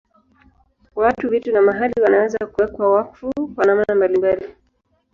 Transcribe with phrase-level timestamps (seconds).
[0.95, 4.55] Watu, vitu na mahali wanaweza kuwekwa wakfu kwa namna mbalimbali.